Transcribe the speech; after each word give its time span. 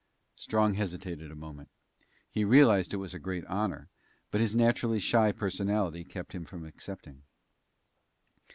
Strong 0.33 0.73
hesitated 0.73 1.29
a 1.29 1.35
moment. 1.35 1.69
He 2.31 2.43
realized 2.43 2.91
it 2.91 2.97
was 2.97 3.13
a 3.13 3.19
great 3.19 3.45
honor, 3.45 3.87
but 4.31 4.41
his 4.41 4.55
naturally 4.55 4.99
shy 4.99 5.31
personality 5.31 6.03
kept 6.03 6.33
him 6.33 6.43
from 6.43 6.65
accepting. 6.65 7.21